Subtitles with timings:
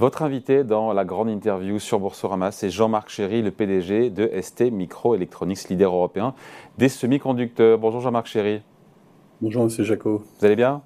[0.00, 4.70] Votre invité dans la grande interview sur Boursorama, c'est Jean-Marc Chéry, le PDG de ST
[4.72, 6.32] Microelectronics, leader européen
[6.78, 7.76] des semi-conducteurs.
[7.76, 8.62] Bonjour Jean-Marc Chéry.
[9.42, 10.22] Bonjour Monsieur Jaco.
[10.38, 10.80] Vous allez bien?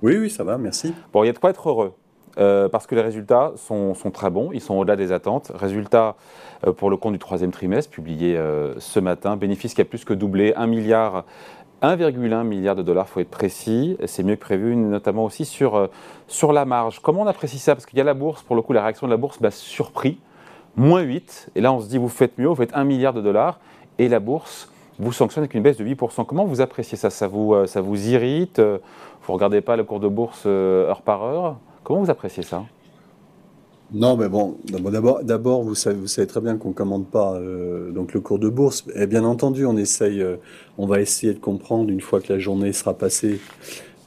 [0.00, 0.94] Oui, oui, ça va, merci.
[1.12, 1.92] Bon, il y a de quoi être heureux.
[2.38, 5.50] Euh, parce que les résultats sont, très bons, ils sont au-delà des attentes.
[5.54, 6.16] Résultats
[6.66, 10.04] euh, pour le compte du troisième trimestre, publié euh, ce matin, bénéfice qui a plus
[10.04, 11.24] que doublé, 1 milliard
[11.82, 13.96] 1,1 milliard de dollars, faut être précis.
[14.06, 15.88] C'est mieux que prévu, notamment aussi sur,
[16.26, 17.00] sur la marge.
[17.00, 17.74] Comment on apprécie ça?
[17.74, 19.50] Parce qu'il y a la bourse, pour le coup, la réaction de la bourse m'a
[19.50, 20.18] surpris.
[20.76, 21.50] Moins 8.
[21.54, 23.58] Et là, on se dit, vous faites mieux, vous faites 1 milliard de dollars.
[23.98, 26.26] Et la bourse vous sanctionne avec une baisse de 8%.
[26.26, 27.10] Comment vous appréciez ça?
[27.10, 28.60] Ça vous, ça vous irrite?
[28.60, 31.56] Vous ne regardez pas le cours de bourse heure par heure?
[31.84, 32.64] Comment vous appréciez ça?
[33.92, 37.90] Non, mais bon, d'abord, d'abord, vous savez, vous savez très bien qu'on commande pas euh,
[37.90, 38.84] donc le cours de bourse.
[38.94, 40.36] Et bien entendu, on essaye, euh,
[40.76, 43.40] on va essayer de comprendre une fois que la journée sera passée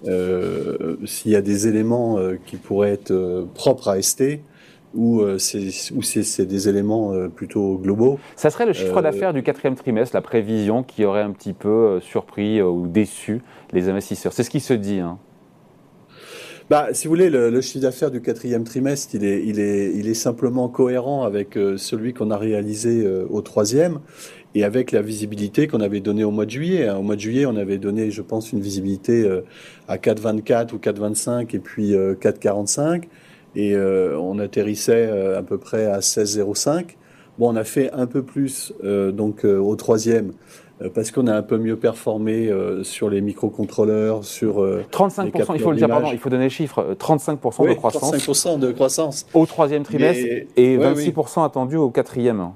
[0.08, 4.42] euh, s'il y a des éléments qui pourraient être propres à ST
[4.94, 8.20] ou c'est ou c'est des éléments plutôt globaux.
[8.36, 12.00] Ça serait le chiffre d'affaires du quatrième trimestre, la prévision qui aurait un petit peu
[12.02, 13.42] surpris ou déçu
[13.74, 14.34] les investisseurs.
[14.34, 15.00] C'est ce qui se dit.
[15.00, 15.18] Hein.
[16.72, 21.58] Bah, si vous voulez, le, chiffre d'affaires du quatrième trimestre, il est, simplement cohérent avec
[21.58, 24.00] euh, celui qu'on a réalisé euh, au troisième
[24.56, 26.88] et avec la visibilité qu'on avait donnée au mois de juillet.
[26.88, 26.96] Hein.
[26.96, 29.42] Au mois de juillet, on avait donné, je pense, une visibilité euh,
[29.90, 33.04] à 4,24 ou 4,25 et puis 4,45
[33.58, 36.96] et on atterrissait à peu près à 16,05.
[37.40, 40.34] Bon, on a fait un peu plus donc au troisième
[40.82, 45.56] euh, parce qu'on a un peu mieux performé euh, sur les microcontrôleurs, sur 35%, euh,
[45.56, 48.14] il faut le dire, pardon, il faut donner les chiffres, 35% de croissance.
[48.14, 49.26] 35% de croissance.
[49.34, 52.50] Au troisième trimestre et 26% attendu au quatrième.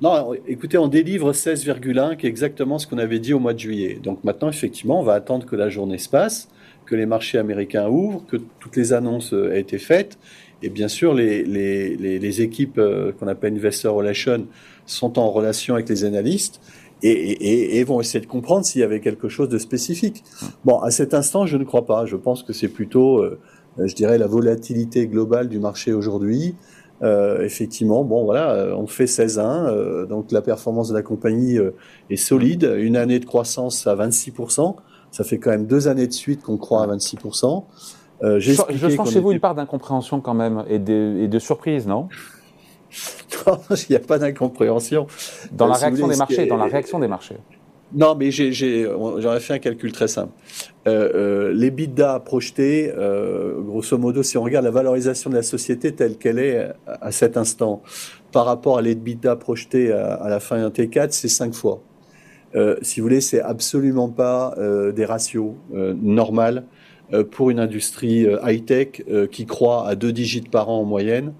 [0.00, 3.58] Non, écoutez, on délivre 16,1, qui est exactement ce qu'on avait dit au mois de
[3.58, 3.98] juillet.
[4.00, 6.48] Donc maintenant, effectivement, on va attendre que la journée se passe,
[6.86, 10.16] que les marchés américains ouvrent, que toutes les annonces aient été faites.
[10.62, 12.80] Et bien sûr, les, les, les, les équipes
[13.18, 14.46] qu'on appelle Investor Relations
[14.86, 16.60] sont en relation avec les analystes
[17.02, 20.24] et, vont essayer de comprendre s'il y avait quelque chose de spécifique.
[20.64, 22.06] Bon, à cet instant, je ne crois pas.
[22.06, 23.38] Je pense que c'est plutôt, euh,
[23.78, 26.54] je dirais, la volatilité globale du marché aujourd'hui.
[27.02, 31.58] Euh, effectivement, bon voilà, euh, on fait 16-1, donc la performance de la compagnie
[32.10, 32.74] est solide.
[32.78, 34.74] Une année de croissance à 26%,
[35.12, 37.64] ça fait quand même deux années de suite qu'on croit à 26%.
[38.22, 38.52] Je
[38.96, 42.08] sens chez vous une part d'incompréhension quand même et de, et de surprise, non?
[43.46, 45.06] Non, il n'y a pas d'incompréhension.
[45.52, 47.36] Dans la euh, réaction des marchés, dans la réaction des marchés.
[47.94, 50.32] Non, mais j'aurais fait un calcul très simple.
[50.86, 52.92] Euh, euh, les bidas projetés,
[53.60, 57.36] grosso modo, si on regarde la valorisation de la société telle qu'elle est à cet
[57.38, 57.82] instant,
[58.30, 61.80] par rapport à l'EBITDA projeté à, la fin d'un T4, c'est 5 fois.
[62.82, 64.54] si vous voulez, c'est absolument pas
[64.94, 66.64] des ratios normales
[67.30, 71.32] pour une industrie high-tech qui croît à deux digits par an en moyenne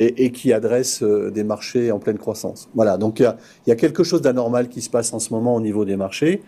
[0.00, 2.68] et, qui adresse euh, des marchés en pleine croissance.
[2.74, 3.34] Voilà, donc il
[3.66, 6.42] y a, quelque chose d'anormal qui se passe en ce moment au niveau des marchés.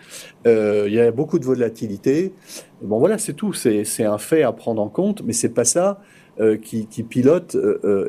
[0.46, 2.32] Euh, il y a beaucoup de volatilité.
[2.80, 3.52] Bon, voilà, c'est tout.
[3.52, 6.00] C'est un fait à prendre en compte, mais c'est pas ça
[6.40, 7.56] euh, qui, qui, pilote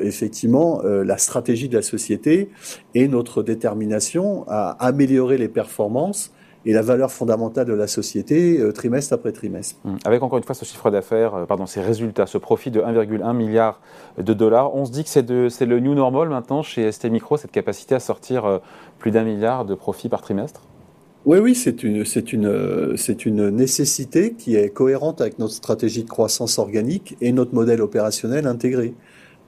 [0.00, 2.48] effectivement la stratégie de la société
[2.94, 6.32] et notre détermination à améliorer les performances
[6.66, 9.76] et la valeur fondamentale de la société euh, trimestre après trimestre.
[9.84, 9.98] Hum.
[10.04, 13.36] Avec encore une fois ce chiffre d'affaires, euh, pardon, ces résultats, ce profit de 1,1
[13.36, 13.80] milliard
[14.18, 17.52] de dollars, on se dit que c'est le new normal maintenant chez ST Micro, cette
[17.52, 18.58] capacité à sortir euh,
[18.98, 20.62] plus d'un milliard de profits par trimestre?
[21.26, 26.04] Oui, oui, c'est une, c'est une, c'est une nécessité qui est cohérente avec notre stratégie
[26.04, 28.92] de croissance organique et notre modèle opérationnel intégré.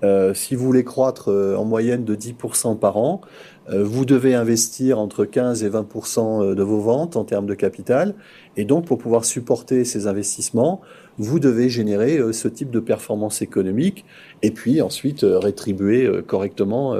[0.04, 3.20] Euh, si vous voulez croître euh, en moyenne de 10% par an,
[3.68, 8.14] vous devez investir entre 15 et 20% de vos ventes en termes de capital.
[8.56, 10.80] Et donc, pour pouvoir supporter ces investissements,
[11.18, 14.04] vous devez générer ce type de performance économique
[14.42, 16.94] et puis ensuite rétribuer correctement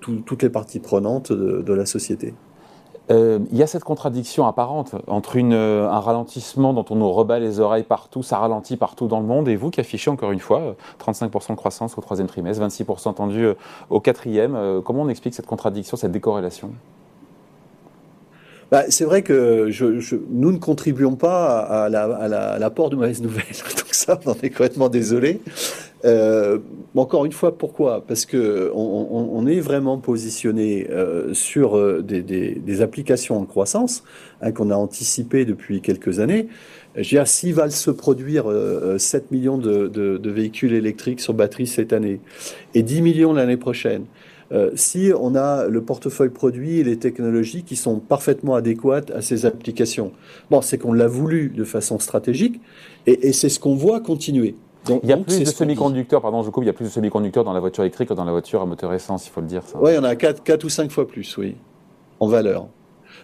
[0.00, 2.32] toutes les parties prenantes de la société.
[3.10, 7.38] Euh, il y a cette contradiction apparente entre euh, un ralentissement dont on nous rebat
[7.38, 10.40] les oreilles partout, ça ralentit partout dans le monde, et vous qui affichez encore une
[10.40, 10.74] fois
[11.04, 13.54] 35% de croissance au troisième trimestre, 26% tendu euh,
[13.90, 14.82] au quatrième.
[14.84, 16.70] comment on explique cette contradiction, cette décorrélation?
[18.70, 19.70] Bah, c'est vrai que
[20.30, 23.44] nous ne contribuons pas à, l'apport de mauvaises nouvelles.
[23.76, 25.40] Donc ça, on est complètement désolé.
[26.04, 26.58] Euh,
[27.02, 28.04] encore une fois, pourquoi?
[28.06, 34.02] Parce que on, est vraiment positionné euh, sur euh, des, applications en croissance
[34.42, 36.48] hein, qu'on a anticipées depuis quelques années.
[36.94, 38.46] Je veux dire, s'il va se produire
[38.98, 42.20] 7 millions de, véhicules électriques sur batterie cette année
[42.74, 44.06] et 10 millions l'année prochaine,
[44.52, 49.20] euh, si on a le portefeuille produit et les technologies qui sont parfaitement adéquates à
[49.20, 50.12] ces applications.
[50.50, 52.60] Bon, c'est qu'on l'a voulu de façon stratégique
[53.06, 54.54] et, c'est ce qu'on voit continuer.
[54.86, 56.90] Donc, il y a plus de semi-conducteurs, pardon, je coupe, il y a plus de
[56.90, 59.46] semi-conducteurs dans la voiture électrique que dans la voiture à moteur essence, il faut le
[59.46, 59.62] dire.
[59.80, 61.56] Oui, il y en a 4, 4 ou 5 fois plus, oui,
[62.20, 62.68] en valeur.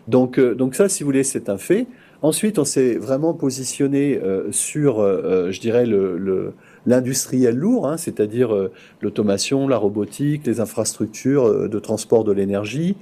[0.09, 1.87] Donc, euh, donc ça, si vous voulez, c'est un fait.
[2.23, 6.55] Ensuite, on s'est vraiment positionné euh, sur, euh, je dirais, le,
[6.87, 8.55] l'industriel lourd, hein, c'est-à-dire
[9.01, 12.97] l'automation, la robotique, les infrastructures de transport de l'énergie,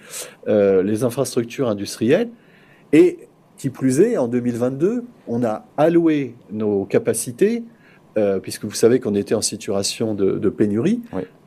[0.47, 2.29] les infrastructures industrielles.
[2.93, 7.62] Et qui plus est, en 2022, on a alloué nos capacités,
[8.43, 11.01] puisque vous savez qu'on était en situation de, pénurie,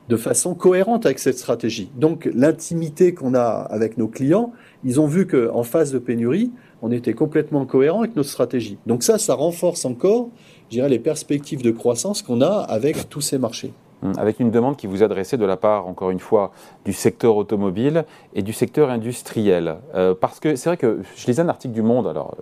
[0.10, 1.89] de façon cohérente avec cette stratégie.
[1.95, 4.51] Donc l'intimité qu'on a avec nos clients,
[4.83, 6.51] ils ont vu qu'en phase de pénurie,
[6.81, 8.77] on était complètement cohérent avec notre stratégie.
[8.86, 10.30] Donc ça, ça renforce encore,
[10.69, 13.71] je dirais, les perspectives de croissance qu'on a avec tous ces marchés.
[14.04, 16.51] Hum, avec une demande qui vous adressée de la part, encore une fois,
[16.83, 19.77] du secteur automobile et du secteur industriel.
[19.95, 22.36] Euh, parce que c'est vrai que je lisais un article du Monde, alors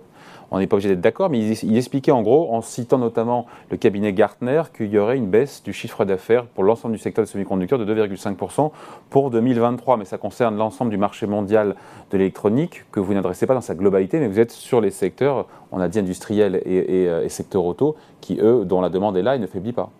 [0.52, 3.78] on n'est pas obligé d'être d'accord, mais il, expliquait en gros, en citant notamment le
[3.78, 7.30] cabinet Gartner, qu'il y aurait une baisse du chiffre d'affaires pour l'ensemble du secteur des
[7.30, 8.70] semi-conducteurs de 2,5%
[9.08, 9.96] pour 2023.
[9.96, 11.74] Mais ça concerne l'ensemble du marché mondial
[12.10, 15.46] de l'électronique que vous n'adressez pas dans sa globalité, mais vous êtes sur les secteurs,
[15.72, 19.16] on a dit industriels et, et, euh, et secteur auto, qui eux, dont la demande
[19.16, 19.90] est là et ne faiblit pas.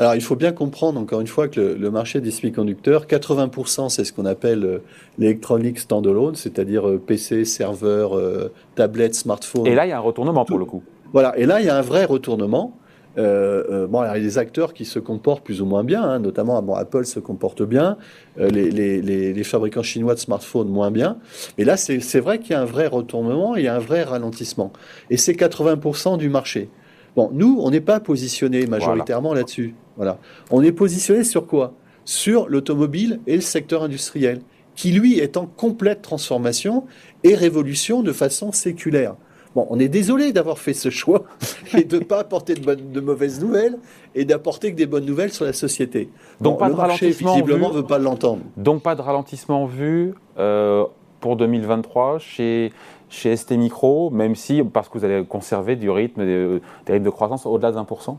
[0.00, 4.02] Alors, il faut bien comprendre, encore une fois, que le, marché des semi-conducteurs, 80%, c'est
[4.04, 4.78] ce qu'on appelle euh,
[5.18, 9.66] l'électronique standalone, c'est-à-dire euh, PC, serveur, euh, tablette, smartphone.
[9.66, 10.82] Et là, il y a un retournement pour le coup.
[11.12, 12.78] Voilà, et là, il y a un vrai retournement.
[13.18, 16.62] bon, il y a des acteurs qui se comportent plus ou moins bien, hein, notamment
[16.62, 17.98] bon, Apple se comporte bien,
[18.38, 21.18] les, les, les, fabricants chinois de smartphones moins bien.
[21.58, 24.02] Mais là, c'est vrai qu'il y a un vrai retournement, il y a un vrai
[24.02, 24.72] ralentissement.
[25.10, 26.70] Et c'est 80% du marché.
[27.16, 29.74] Bon, nous, on n'est pas positionné majoritairement là-dessus.
[29.96, 30.18] Voilà.
[30.50, 31.74] On est positionné sur quoi?
[32.04, 34.40] Sur l'automobile et le secteur industriel,
[34.74, 36.84] qui lui est en complète transformation
[37.24, 39.14] et révolution de façon séculaire.
[39.54, 41.24] Bon, on est désolé d'avoir fait ce choix
[41.76, 43.78] et de ne pas apporter de, bonnes, de, mauvaises nouvelles
[44.14, 46.08] et d'apporter que des bonnes nouvelles sur la société.
[46.40, 48.42] Donc pas de marché, visiblement, ne veut pas l'entendre.
[48.56, 50.84] Donc pas de ralentissement vu euh,
[51.20, 52.72] pour 2023 chez,
[53.10, 57.04] chez ST Micro, même si, parce que vous allez conserver du rythme, des, des rythmes
[57.04, 58.18] de croissance au-delà d'un pour cent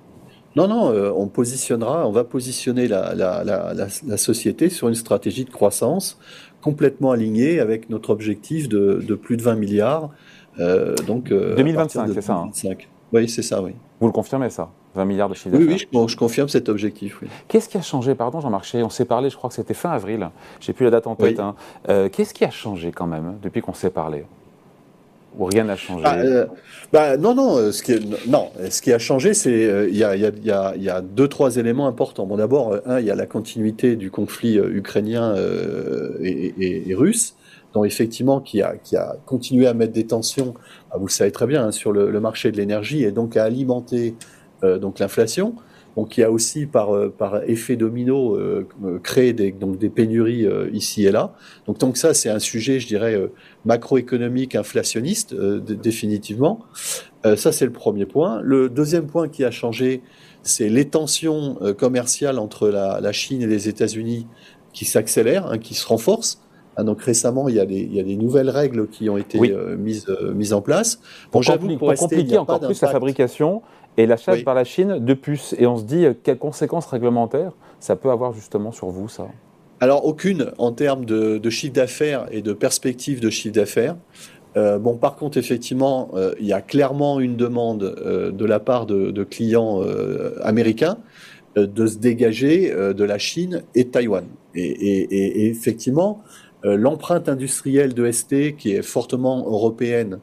[0.56, 4.96] non, non, euh, on positionnera, on va positionner la, la, la, la, société sur une
[4.96, 6.20] stratégie de croissance
[6.62, 10.10] complètement alignée avec notre objectif de, de plus de 20 milliards.
[10.60, 12.50] Euh, donc, 2025, euh, c'est ça hein
[13.14, 13.72] Oui, c'est ça, oui.
[14.02, 17.22] Vous le confirmez, ça 20 milliards de chiffre d'affaires Oui, oui, je, confirme cet objectif.
[17.22, 17.30] Oui.
[17.48, 20.30] Qu'est-ce qui a changé Pardon, Jean-Marc, on s'est parlé, je crois que c'était fin avril.
[20.60, 21.40] J'ai plus la date en tête.
[21.40, 21.56] Hein.
[22.12, 24.26] Qu'est-ce qui a changé quand même depuis qu'on s'est parlé?
[25.38, 26.46] Ou rien n'a changé ah, euh,
[26.92, 27.58] bah, Non, non.
[27.58, 27.94] Euh, ce qui,
[28.28, 31.88] non, ce qui a changé, c'est euh, il y, a, y, a, deux, trois éléments
[31.88, 32.26] importants.
[32.26, 35.36] Bon, d'abord, un, il y a la continuité du conflit ukrainien
[36.22, 37.36] et, russe,
[37.74, 40.54] dont effectivement qui a, qui a continué à mettre des tensions.
[40.90, 43.38] Bah, vous le savez très bien hein, sur le, le, marché de l'énergie et donc
[43.38, 44.16] à alimenter
[44.62, 45.56] l'inflation.
[45.98, 49.90] Donc y a aussi par, euh, par effet domino euh, euh, créé des, donc des
[49.90, 51.34] pénuries ici et là.
[51.68, 53.20] Donc, donc ça c'est un sujet, je dirais,
[53.66, 56.60] macroéconomique inflationniste définitivement.
[57.24, 58.42] ça c'est le premier point.
[58.44, 60.02] Le deuxième point qui a changé,
[60.44, 64.28] c'est les tensions commerciales entre la, la, Chine et les États-Unis
[64.74, 66.42] qui s'accélèrent, hein, qui se renforcent.
[66.78, 69.18] Ah, donc récemment, il y, a des, il y, a des, nouvelles règles qui ont
[69.18, 69.40] été
[69.78, 71.02] mises, mises en place.
[71.32, 73.62] Bon, pour, pour compliquer encore plus la fabrication,
[73.98, 75.56] et l'achat par la Chine de puces.
[75.58, 79.28] Et on se dit, euh, quelles conséquences réglementaires ça peut avoir justement sur vous, ça?
[79.80, 83.96] Alors, aucune en termes de, chiffre d'affaires et de perspective de chiffre d'affaires.
[84.56, 88.86] Euh, bon, par contre, effectivement, euh, il y a clairement une demande de la part
[88.86, 89.82] de, clients
[90.44, 90.98] américains
[91.56, 94.26] de se dégager de la Chine et de Taïwan.
[94.54, 96.22] Et, et effectivement,
[96.64, 100.20] l'empreinte industrielle de ST, qui est fortement européenne,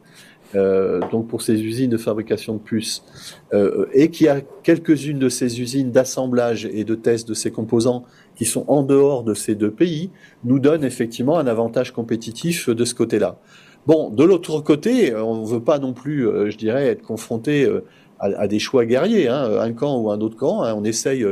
[0.54, 3.04] euh, donc pour ces usines de fabrication de puces,
[3.52, 8.04] euh, et qui a quelques-unes de ces usines d'assemblage et de test de ces composants
[8.35, 10.11] qui sont en dehors de ces deux pays,
[10.45, 13.38] nous donne effectivement un avantage compétitif de ce côté-là.
[13.87, 17.64] Bon, de l'autre côté, on ne veut pas non plus, euh, je dirais, être confronté
[17.64, 17.85] euh,
[18.18, 20.62] à, à, des choix guerriers, hein, un camp ou un autre camp.
[20.62, 21.25] Hein, on essaye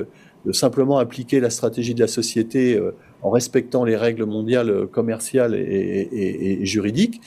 [0.44, 2.78] de simplement appliquer la stratégie de la société
[3.22, 7.20] en respectant les règles mondiales commerciales et, juridiques.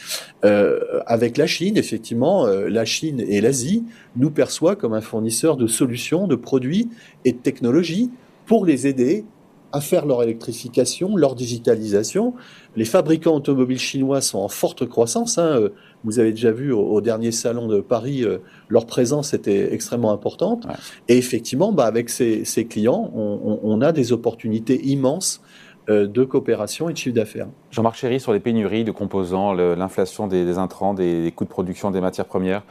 [0.46, 3.84] Euh, avec la Chine, effectivement, euh, la Chine et l'Asie
[4.15, 6.89] nous perçoivent comme un fournisseur de solutions, de produits
[7.25, 8.10] et de technologies
[8.46, 9.25] pour les aider
[9.72, 12.34] à faire leur électrification, leur digitalisation.
[12.75, 15.38] Les fabricants automobiles chinois sont en forte croissance.
[15.38, 15.69] Hein.
[16.03, 18.38] Vous avez déjà vu au, dernier salon de Paris, euh,
[18.69, 20.65] leur présence était extrêmement importante.
[21.08, 25.46] Et effectivement, bah, avec ces, clients, on, on, a des opportunités immenses euh,
[25.89, 27.48] de coopération et de chiffre d'affaires.
[27.72, 32.01] Jean-Marc Chéry, sur les pénuries de composants, l'inflation des, intrants, des, coûts de production des
[32.01, 32.63] matières premières,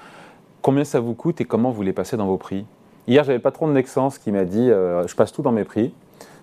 [0.63, 2.65] combien ça vous coûte et comment vous les passez dans vos prix?
[3.07, 5.93] Hier, j'avais le patron de Nexens qui m'a dit Je passe tout dans mes prix.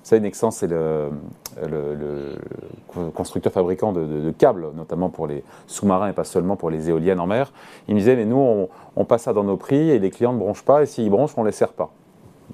[0.06, 1.10] Vous savez, Nexens, c'est le,
[3.16, 7.26] constructeur fabricant de, câbles, notamment pour les sous-marins et pas seulement pour les éoliennes en
[7.26, 7.52] mer.
[7.88, 10.38] Il me disait, mais nous, on, passe ça dans nos prix et les clients ne
[10.38, 11.92] bronchent pas, et s'ils bronchent, on ne les sert pas.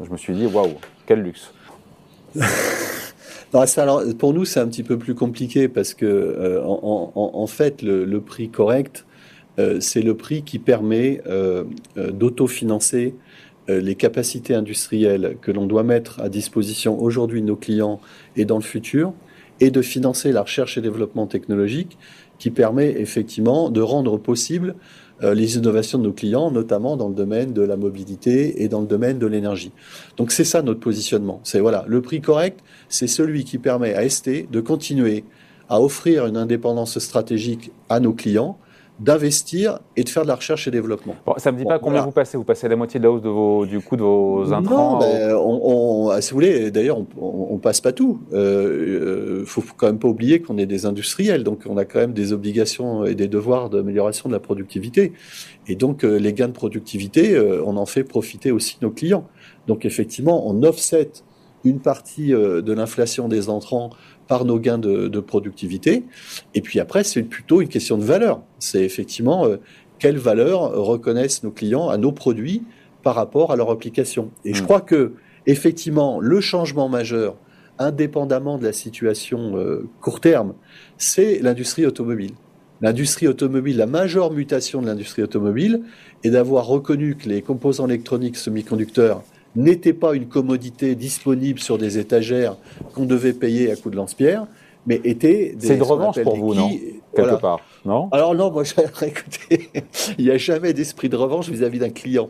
[0.02, 0.76] Je me suis dit, waouh,
[1.06, 1.54] quel luxe.
[3.54, 8.22] alors, pour nous, c'est un petit peu plus compliqué parce que, euh, en, fait, le,
[8.22, 9.06] prix correct,
[9.60, 11.66] euh, c'est le prix qui permet euh,
[11.96, 13.16] d'autofinancer
[13.68, 18.02] les capacités industrielles que l'on doit mettre à disposition aujourd'hui de nos clients
[18.36, 19.14] et dans le futur,
[19.62, 21.98] et de financer la recherche et développement technologique
[22.38, 24.76] qui permet effectivement de rendre possible
[25.22, 28.88] les innovations de nos clients, notamment dans le domaine de la mobilité et dans le
[28.88, 29.72] domaine de l'énergie.
[30.18, 31.40] Donc c'est ça notre positionnement.
[31.44, 32.60] C'est voilà, le prix correct,
[32.90, 35.24] c'est celui qui permet à ST de continuer
[35.70, 38.58] à offrir une indépendance stratégique à nos clients
[39.02, 41.16] d'investir et de faire de la recherche et développement.
[41.38, 43.24] ça ne me dit pas combien vous passez Vous passez la moitié de la hausse
[43.24, 47.00] de vos, du coût de vos intrants Non, ben, on, ah, si vous voulez, d'ailleurs,
[47.18, 48.22] on, ne passe pas tout.
[48.30, 51.86] Il euh, euh, faut quand même pas oublier qu'on est des industriels, donc on a
[51.86, 55.14] quand même des obligations et des devoirs d'amélioration de la productivité.
[55.68, 59.28] Et donc, euh, les gains de productivité, on en fait profiter aussi nos clients.
[59.68, 61.12] Donc, effectivement, on offset
[61.64, 63.92] une partie de l'inflation des entrants
[64.32, 66.06] par nos gains de, productivité.
[66.54, 68.42] Et puis après, c'est plutôt une question de valeur.
[68.60, 69.58] C'est effectivement euh,
[70.00, 72.64] quelle valeur reconnaissent nos clients à nos produits
[73.04, 74.32] par rapport à leur application.
[74.46, 74.66] Et je mm.
[74.66, 75.16] crois que
[75.48, 77.36] effectivement, le changement majeur,
[77.78, 80.54] indépendamment de la situation euh, court terme,
[80.98, 82.32] c'est l'industrie automobile.
[82.80, 85.82] L'industrie automobile, la majeure mutation de l'industrie automobile
[86.24, 89.24] est d'avoir reconnu que les composants électroniques semi-conducteurs
[89.56, 92.56] n'était pas une commodité disponible sur des étagères
[92.94, 94.48] qu'on devait payer à coup de lance-pierre,
[94.86, 95.68] mais était des.
[95.68, 96.70] C'est de revanche pour vous, non
[97.14, 98.08] Quelque part, non?
[98.12, 98.64] Alors non, moi,
[99.02, 99.70] écoutez,
[100.18, 102.30] il n'y a jamais d'esprit de revanche vis-à-vis d'un client.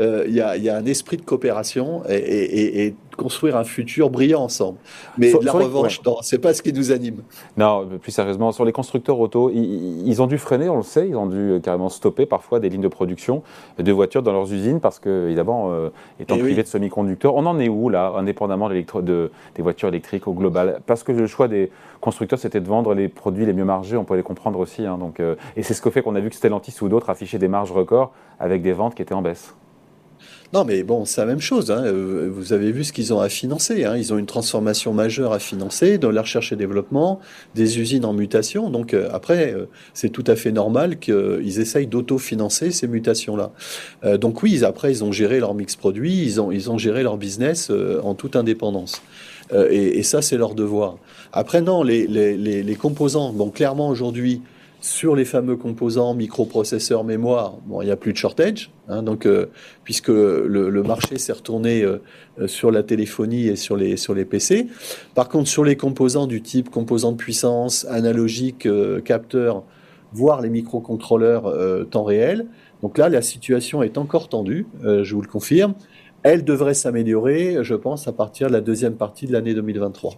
[0.00, 4.78] Euh, il y, a, un esprit de coopération et, construire un futur brillant ensemble.
[5.18, 7.22] Mais la revanche, ce c'est pas ce qui nous anime.
[7.56, 11.14] Non, plus sérieusement, sur les constructeurs auto, ils, ont dû freiner, on le sait, ils
[11.14, 13.44] ont dû euh, carrément stopper parfois des lignes de production
[13.78, 17.46] de voitures dans leurs usines parce que, évidemment, euh, étant eh privés de semi-conducteurs, on
[17.46, 20.80] en est où là, indépendamment de, des voitures électriques au global?
[20.84, 21.70] Parce que le choix des
[22.00, 24.86] constructeurs, c'était de vendre les produits les mieux margés, on peut les comprendre aussi.
[24.86, 27.38] Hein, donc, et c'est ce que fait qu'on a vu que Stellantis ou d'autres affichaient
[27.38, 28.10] des marges records
[28.40, 29.54] avec des ventes qui étaient en baisse.
[30.54, 31.72] Non, mais bon, c'est la même chose.
[31.72, 31.82] Hein.
[31.84, 33.84] Euh, vous avez vu ce qu'ils ont à financer.
[33.84, 33.96] Hein.
[33.96, 37.18] Ils ont une transformation majeure à financer dans la recherche et développement,
[37.56, 38.70] des usines en mutation.
[38.70, 43.50] Donc euh, après, euh, c'est tout à fait normal qu'ils essayent d'auto-financer ces mutations-là.
[44.18, 47.16] donc oui, après, ils ont géré leur mix produit, ils ont, ils ont géré leur
[47.16, 49.02] business en toute indépendance.
[49.70, 50.96] Et, ça, c'est leur devoir.
[51.32, 54.40] Après, non, les, les, les, les composants, bon, clairement aujourd'hui,
[54.84, 59.46] sur les fameux composants microprocesseurs mémoire, il n'y a plus de shortage, hein, donc euh,
[59.82, 62.02] puisque le, marché s'est retourné euh,
[62.38, 64.66] euh, sur la téléphonie et sur les sur PC.
[65.14, 68.68] Par contre, sur les composants du type composants de puissance, analogique,
[69.06, 69.62] capteurs,
[70.12, 72.46] voire les microcontrôleurs temps réel,
[72.82, 75.72] donc là, la situation est encore tendue, je vous le confirme.
[76.24, 80.14] Elle devrait s'améliorer, je pense, à partir de la deuxième partie de l'année 2023.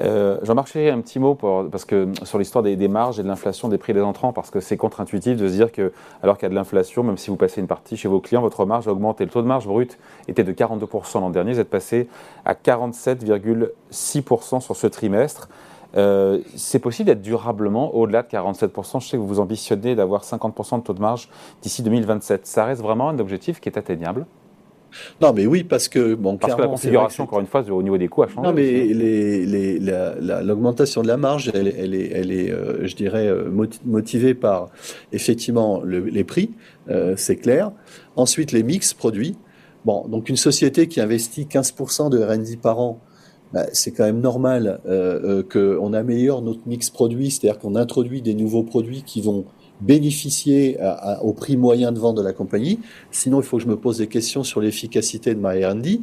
[0.00, 3.76] Euh, Jean-Marc un petit mot parce que, sur l'histoire des, marges et de l'inflation des
[3.76, 6.48] prix des entrants, parce que c'est contre-intuitif de se dire que, alors qu'il y a
[6.48, 9.26] de l'inflation, même si vous passez une partie chez vos clients, votre marge a augmenté.
[9.26, 9.98] Le taux de marge brut
[10.28, 12.08] était de 42% l'an dernier, vous êtes passé
[12.46, 15.50] à 47,6% sur ce trimestre.
[15.94, 19.02] Euh, c'est possible d'être durablement au-delà de 47%.
[19.02, 21.28] Je sais que vous ambitionnez d'avoir 50% de taux de marge
[21.60, 22.46] d'ici 2027.
[22.46, 24.24] Ça reste vraiment un objectif qui est atteignable
[25.20, 27.98] non, mais oui, parce que bon, parce que la configuration, encore une fois, au niveau
[27.98, 28.46] des coûts a changé.
[28.46, 30.42] Non, mais hein.
[30.42, 33.50] l'augmentation de la marge, elle, est, elle est euh, je dirais, euh,
[33.84, 34.68] motivée par
[35.12, 36.50] effectivement les prix,
[36.88, 37.72] euh, c'est clair.
[38.16, 39.36] Ensuite, les mix produits.
[39.84, 43.00] Bon, donc une société qui investit 15% de R&D par an,
[43.52, 44.80] bah, c'est quand même normal
[45.50, 49.46] qu'on améliore notre mix produit, c'est-à-dire qu'on introduit des nouveaux produits qui vont
[49.80, 50.78] bénéficier
[51.22, 52.80] au prix moyen de vente de la compagnie.
[53.10, 56.00] Sinon, il faut que je me pose des questions sur l'efficacité de ma R&D.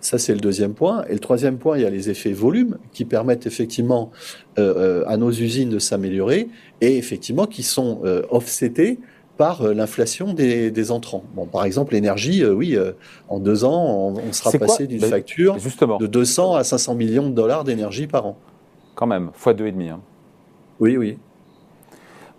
[0.00, 1.04] Ça, c'est le deuxième point.
[1.08, 4.10] Et le troisième point, il y a les effets volume qui permettent effectivement
[4.58, 6.48] euh, euh, à nos usines de s'améliorer
[6.80, 8.98] et effectivement qui sont euh, offsetés
[9.36, 11.24] par l'inflation des, entrants.
[11.34, 12.76] Bon, par exemple, l'énergie, oui,
[13.30, 15.56] en deux ans, on, sera passé d'une ben, facture
[15.98, 18.36] de 200 à 500 millions de dollars d'énergie par an.
[18.94, 19.88] Quand même, fois deux et demi.
[19.88, 20.02] Hein.
[20.78, 21.16] Oui, oui.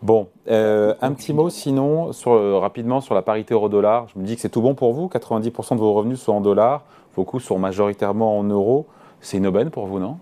[0.02, 4.08] Bon, euh, un petit mot sinon, sur, euh, rapidement sur la parité euro-dollar.
[4.14, 6.42] Je me dis que c'est tout bon pour vous, 90% de vos revenus sont en
[6.42, 8.88] dollars, vos coûts sont majoritairement en euros.
[9.20, 10.18] C'est une aubaine pour vous, non?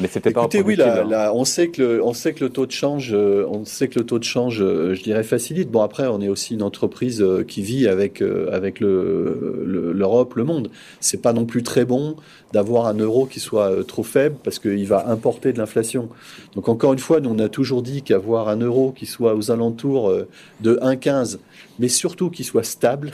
[0.00, 2.66] Mais c'était pas Écoutez, oui, là, on sait que le, on sait que le taux
[2.66, 5.70] de change, euh, on sait que le taux de change, euh, je dirais facilite.
[5.70, 8.22] Bon après, on est aussi une entreprise euh, qui vit avec
[8.52, 10.70] avec le l'Europe, le, monde.
[11.00, 12.16] C'est pas non plus très bon
[12.52, 16.08] d'avoir un euro qui soit trop faible parce qu'il va importer de l'inflation.
[16.54, 19.50] Donc encore une fois, nous on a toujours dit qu'avoir un euro qui soit aux
[19.50, 20.12] alentours
[20.60, 21.38] de 1,15,
[21.78, 23.12] mais surtout qui soit stable.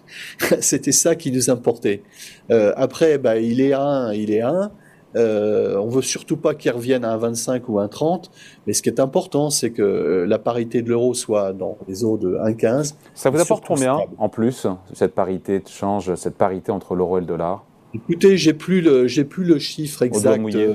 [0.60, 2.02] C'était ça qui nous importait.
[2.50, 4.70] après, bah, il est 1, il est 1.
[5.16, 8.30] Euh, on veut surtout pas qu'il revienne à un 25 ou un 30,
[8.66, 12.04] mais ce qui est important, c'est que euh, la parité de l'euro soit dans les
[12.04, 12.94] eaux de 1,15.
[13.14, 17.20] Ça vous apporte combien en plus cette parité de change, cette parité entre l'euro et
[17.20, 17.64] le dollar?
[17.94, 20.74] Écoutez, j'ai plus le j'ai plus le chiffre exact euh,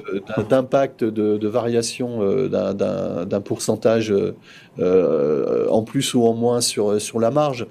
[0.49, 4.13] d'impact de, variation euh, d'un pourcentage
[4.79, 7.67] en plus ou en moins sur sur la marge.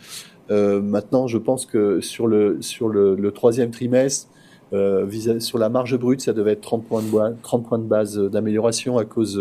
[0.50, 4.28] maintenant, je pense que sur le sur le troisième trimestre,
[4.72, 8.18] euh, sur la marge brute, ça devait être 30 points de, 30 points de base
[8.18, 9.40] d'amélioration à cause,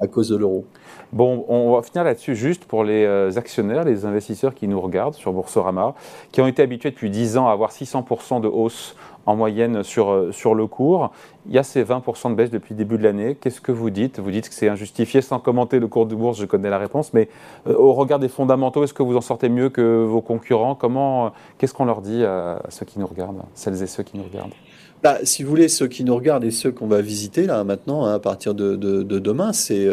[0.00, 0.64] à cause de l'euro.
[1.12, 5.14] Bon, on va finir là-dessus juste pour les euh, actionnaires, les investisseurs qui nous regardent
[5.14, 5.94] sur Boursorama,
[6.32, 10.10] qui ont été habitués depuis 10 ans à avoir 600% de hausse en moyenne sur,
[10.10, 11.10] euh, sur le cours.
[11.46, 13.36] Il y a ces 20% de baisse depuis le début de l'année.
[13.38, 14.20] Qu'est-ce que vous dites?
[14.20, 17.12] Vous dites que c'est injustifié sans commenter le cours de bourse, je connais la réponse,
[17.12, 17.28] mais
[17.66, 20.74] euh, au regard des fondamentaux, est-ce que vous en sortez mieux que vos concurrents?
[20.74, 24.24] Comment, Qu'est-ce qu'on leur dit à ceux qui nous regardent, celles et ceux qui nous
[24.24, 24.54] regardent?
[25.02, 28.04] Bah, si vous voulez, ceux qui nous regardent et ceux qu'on va visiter là maintenant,
[28.04, 29.88] hein, à partir de, demain, c'est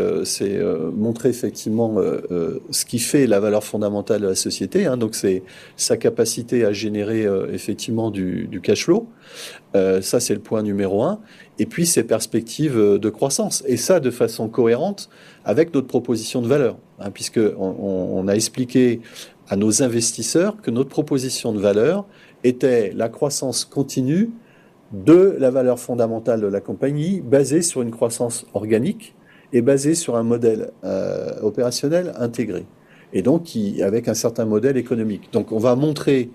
[0.94, 1.96] montrer effectivement
[2.72, 4.86] ce qui fait la valeur fondamentale de la société.
[4.86, 4.98] Hein.
[4.98, 5.44] donc c'est
[5.76, 9.08] sa capacité à générer effectivement du, du cash flow.
[9.76, 11.20] Euh, ça, c'est le point numéro un.
[11.60, 13.64] Et puis, ces perspectives euh, de croissance.
[13.68, 15.10] Et ça, de façon cohérente
[15.46, 16.78] avec notre proposition de valeur.
[17.00, 19.02] Hein, Puisqu'on on, a expliqué
[19.50, 22.06] à nos investisseurs que notre proposition de valeur
[22.44, 24.32] était la croissance continue
[24.92, 29.16] de la valeur fondamentale de la compagnie, basée sur une croissance organique
[29.54, 32.66] et basée sur un modèle euh, opérationnel intégré.
[33.14, 35.30] Et donc, qui, avec un certain modèle économique.
[35.32, 36.30] Donc, on va montrer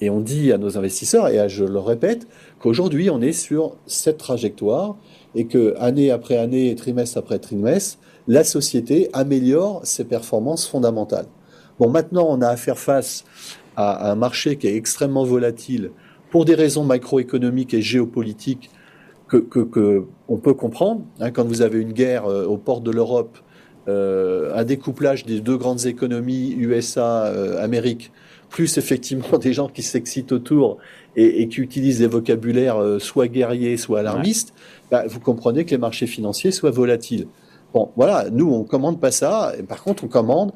[0.00, 2.26] et on dit à nos investisseurs, et je le répète,
[2.58, 4.96] qu'aujourd'hui, on est sur cette trajectoire
[5.34, 11.26] et que année après année, trimestre après trimestre, la société améliore ses performances fondamentales.
[11.78, 13.24] Bon, maintenant, on a à faire face
[13.76, 15.90] à un marché qui est extrêmement volatile
[16.34, 18.68] pour des raisons macroéconomiques et géopolitiques
[19.28, 21.02] que, on peut comprendre.
[21.20, 23.38] Hein, quand vous avez une guerre euh, aux portes de l'Europe,
[23.86, 28.10] euh, un découplage des deux grandes économies, USA, euh, Amérique,
[28.50, 30.78] plus effectivement des gens qui s'excitent autour
[31.14, 34.54] et, qui utilisent des vocabulaires euh, soit guerriers, soit alarmistes,
[34.90, 37.28] bah, vous comprenez que les marchés financiers soient volatiles.
[37.72, 39.52] Bon, voilà, nous, on commande pas ça.
[39.56, 40.50] Et par contre, on commande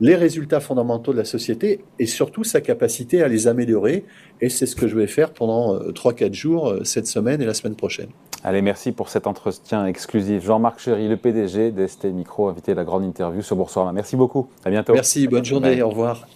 [0.00, 4.04] les résultats fondamentaux de la société et surtout sa capacité à les améliorer.
[4.40, 7.46] Et c'est ce que je vais faire pendant 3-4 euh, jours, euh, cette semaine et
[7.46, 8.08] la semaine prochaine.
[8.42, 10.42] Allez, merci pour cet entretien exclusif.
[10.42, 13.92] Jean-Marc Chéry, le PDG d'ST Micro, invité à la grande interview sur Boursorama.
[13.92, 14.48] Merci beaucoup.
[14.64, 14.94] À bientôt.
[14.94, 16.26] Merci, bonne journée, au revoir.